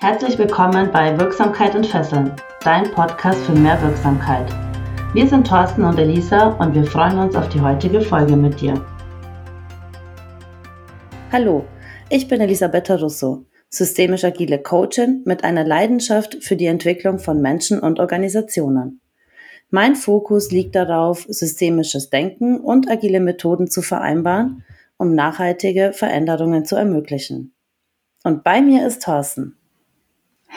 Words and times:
Herzlich 0.00 0.38
willkommen 0.38 0.92
bei 0.92 1.18
Wirksamkeit 1.18 1.74
und 1.74 1.86
Fesseln, 1.86 2.30
dein 2.62 2.90
Podcast 2.90 3.40
für 3.46 3.52
mehr 3.52 3.80
Wirksamkeit. 3.80 4.46
Wir 5.14 5.26
sind 5.26 5.46
Thorsten 5.46 5.84
und 5.84 5.98
Elisa 5.98 6.48
und 6.58 6.74
wir 6.74 6.84
freuen 6.84 7.18
uns 7.18 7.34
auf 7.34 7.48
die 7.48 7.62
heutige 7.62 8.02
Folge 8.02 8.36
mit 8.36 8.60
dir. 8.60 8.74
Hallo, 11.32 11.64
ich 12.10 12.28
bin 12.28 12.42
Elisabetta 12.42 12.96
Russo, 12.96 13.46
systemisch 13.70 14.24
agile 14.24 14.58
Coachin 14.58 15.22
mit 15.24 15.44
einer 15.44 15.64
Leidenschaft 15.64 16.44
für 16.44 16.56
die 16.56 16.66
Entwicklung 16.66 17.18
von 17.18 17.40
Menschen 17.40 17.80
und 17.80 17.98
Organisationen. 17.98 19.00
Mein 19.70 19.96
Fokus 19.96 20.52
liegt 20.52 20.76
darauf, 20.76 21.24
systemisches 21.26 22.10
Denken 22.10 22.60
und 22.60 22.90
agile 22.90 23.20
Methoden 23.20 23.66
zu 23.66 23.80
vereinbaren, 23.80 24.62
um 24.98 25.14
nachhaltige 25.14 25.94
Veränderungen 25.94 26.66
zu 26.66 26.76
ermöglichen. 26.76 27.54
Und 28.24 28.44
bei 28.44 28.60
mir 28.60 28.86
ist 28.86 29.02
Thorsten. 29.02 29.56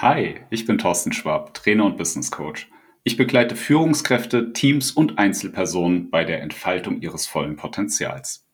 Hi, 0.00 0.36
ich 0.50 0.64
bin 0.64 0.78
Thorsten 0.78 1.12
Schwab, 1.12 1.54
Trainer 1.54 1.84
und 1.84 1.96
Business 1.96 2.30
Coach. 2.30 2.70
Ich 3.02 3.16
begleite 3.16 3.56
Führungskräfte, 3.56 4.52
Teams 4.52 4.92
und 4.92 5.18
Einzelpersonen 5.18 6.08
bei 6.08 6.22
der 6.22 6.40
Entfaltung 6.40 7.00
ihres 7.00 7.26
vollen 7.26 7.56
Potenzials. 7.56 8.46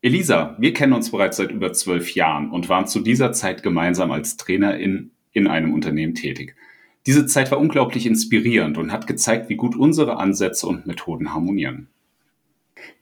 Elisa, 0.00 0.56
wir 0.58 0.72
kennen 0.72 0.94
uns 0.94 1.10
bereits 1.10 1.36
seit 1.36 1.50
über 1.50 1.74
zwölf 1.74 2.14
Jahren 2.14 2.50
und 2.50 2.70
waren 2.70 2.86
zu 2.86 3.00
dieser 3.00 3.32
Zeit 3.32 3.62
gemeinsam 3.62 4.10
als 4.10 4.38
Trainerin 4.38 5.10
in 5.32 5.48
einem 5.48 5.74
Unternehmen 5.74 6.14
tätig. 6.14 6.56
Diese 7.04 7.26
Zeit 7.26 7.50
war 7.50 7.58
unglaublich 7.58 8.06
inspirierend 8.06 8.78
und 8.78 8.90
hat 8.90 9.06
gezeigt, 9.06 9.50
wie 9.50 9.56
gut 9.56 9.76
unsere 9.76 10.16
Ansätze 10.16 10.66
und 10.66 10.86
Methoden 10.86 11.34
harmonieren. 11.34 11.88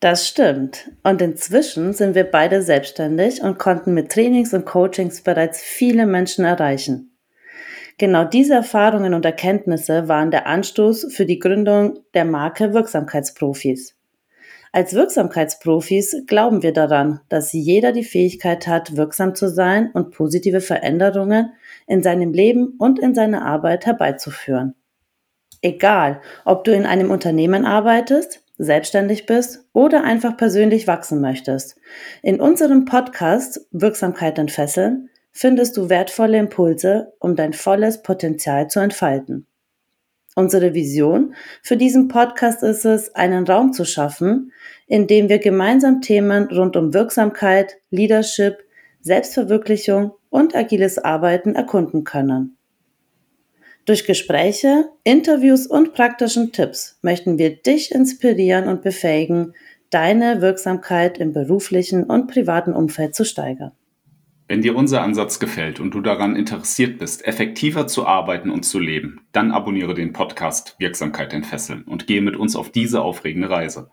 Das 0.01 0.27
stimmt. 0.27 0.91
Und 1.05 1.23
inzwischen 1.23 1.93
sind 1.93 2.17
wir 2.17 2.25
beide 2.25 2.61
selbstständig 2.61 3.41
und 3.41 3.61
konnten 3.61 3.95
mit 3.95 4.11
Trainings 4.11 4.53
und 4.53 4.67
Coachings 4.67 5.23
bereits 5.23 5.63
viele 5.63 6.09
Menschen 6.09 6.45
erreichen. 6.45 7.12
Genau 7.99 8.25
diese 8.25 8.55
Erfahrungen 8.55 9.15
und 9.15 9.25
Erkenntnisse 9.25 10.09
waren 10.09 10.31
der 10.31 10.47
Anstoß 10.47 11.13
für 11.15 11.27
die 11.27 11.39
Gründung 11.39 11.99
der 12.15 12.25
Marke 12.25 12.73
Wirksamkeitsprofis. 12.73 13.97
Als 14.75 14.95
Wirksamkeitsprofis 14.95 16.25
glauben 16.27 16.63
wir 16.63 16.73
daran, 16.73 17.21
dass 17.29 17.53
jeder 17.53 17.93
die 17.93 18.05
Fähigkeit 18.05 18.67
hat, 18.67 18.97
wirksam 18.97 19.35
zu 19.35 19.49
sein 19.49 19.91
und 19.93 20.13
positive 20.13 20.63
Veränderungen 20.63 21.53
in 21.87 22.03
seinem 22.03 22.33
Leben 22.33 22.75
und 22.79 22.99
in 22.99 23.15
seiner 23.15 23.45
Arbeit 23.45 23.85
herbeizuführen. 23.85 24.75
Egal, 25.61 26.23
ob 26.47 26.65
du 26.65 26.73
in 26.73 26.87
einem 26.87 27.11
Unternehmen 27.11 27.67
arbeitest, 27.67 28.43
selbstständig 28.57 29.27
bist 29.27 29.69
oder 29.73 30.05
einfach 30.05 30.37
persönlich 30.37 30.87
wachsen 30.87 31.21
möchtest. 31.21 31.77
In 32.23 32.41
unserem 32.41 32.85
Podcast 32.87 33.67
Wirksamkeit 33.73 34.39
entfesseln 34.39 35.11
findest 35.33 35.77
du 35.77 35.89
wertvolle 35.89 36.39
Impulse, 36.39 37.13
um 37.19 37.35
dein 37.35 37.53
volles 37.53 38.03
Potenzial 38.03 38.69
zu 38.69 38.81
entfalten. 38.81 39.47
Unsere 40.35 40.73
Vision 40.73 41.35
für 41.63 41.77
diesen 41.77 42.09
Podcast 42.09 42.63
ist 42.63 42.87
es, 42.87 43.15
einen 43.15 43.47
Raum 43.47 43.73
zu 43.73 43.85
schaffen, 43.85 44.53
in 44.87 45.07
dem 45.07 45.29
wir 45.29 45.39
gemeinsam 45.39 46.01
Themen 46.01 46.45
rund 46.45 46.77
um 46.77 46.95
Wirksamkeit, 46.95 47.77
Leadership, 47.91 48.59
Selbstverwirklichung 49.01 50.13
und 50.31 50.55
agiles 50.55 50.99
Arbeiten 50.99 51.55
erkunden 51.55 52.05
können. 52.05 52.57
Durch 53.85 54.07
Gespräche, 54.07 54.89
Interviews 55.03 55.67
und 55.67 55.93
praktischen 55.93 56.53
Tipps 56.53 56.99
möchten 57.03 57.37
wir 57.37 57.57
dich 57.57 57.93
inspirieren 57.93 58.69
und 58.69 58.83
befähigen, 58.83 59.55
deine 59.91 60.41
Wirksamkeit 60.41 61.19
im 61.19 61.33
beruflichen 61.33 62.05
und 62.05 62.29
privaten 62.29 62.73
Umfeld 62.73 63.15
zu 63.15 63.25
steigern. 63.25 63.73
Wenn 64.49 64.61
dir 64.61 64.77
unser 64.77 65.03
Ansatz 65.03 65.39
gefällt 65.39 65.81
und 65.81 65.95
du 65.95 66.01
daran 66.01 66.37
interessiert 66.37 66.99
bist, 66.99 67.25
effektiver 67.27 67.87
zu 67.87 68.07
arbeiten 68.07 68.51
und 68.51 68.65
zu 68.65 68.79
leben, 68.79 69.21
dann 69.33 69.53
abonniere 69.53 69.95
den 69.95 70.13
Podcast 70.13 70.77
Wirksamkeit 70.79 71.33
entfesseln 71.33 71.83
und 71.83 72.07
gehe 72.07 72.21
mit 72.21 72.37
uns 72.37 72.57
auf 72.57 72.71
diese 72.71 73.03
aufregende 73.03 73.49
Reise. 73.49 73.91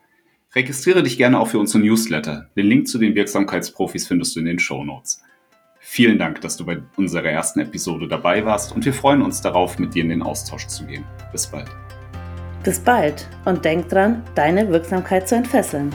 Registriere 0.55 1.03
dich 1.03 1.17
gerne 1.17 1.39
auch 1.39 1.47
für 1.47 1.59
unsere 1.59 1.83
Newsletter. 1.83 2.49
Den 2.57 2.65
Link 2.65 2.87
zu 2.87 2.97
den 2.97 3.13
Wirksamkeitsprofis 3.13 4.07
findest 4.07 4.35
du 4.35 4.39
in 4.39 4.47
den 4.47 4.59
Show 4.59 4.83
Notes. 4.83 5.21
Vielen 5.79 6.17
Dank, 6.17 6.41
dass 6.41 6.57
du 6.57 6.65
bei 6.65 6.81
unserer 6.97 7.29
ersten 7.29 7.59
Episode 7.59 8.07
dabei 8.07 8.43
warst 8.45 8.73
und 8.75 8.83
wir 8.83 8.93
freuen 8.93 9.21
uns 9.21 9.41
darauf, 9.41 9.79
mit 9.79 9.93
dir 9.93 10.03
in 10.03 10.09
den 10.09 10.23
Austausch 10.23 10.67
zu 10.67 10.85
gehen. 10.85 11.05
Bis 11.31 11.47
bald. 11.47 11.69
Bis 12.63 12.79
bald 12.79 13.29
und 13.45 13.63
denk 13.63 13.87
dran, 13.89 14.23
deine 14.35 14.67
Wirksamkeit 14.69 15.29
zu 15.29 15.35
entfesseln. 15.35 15.91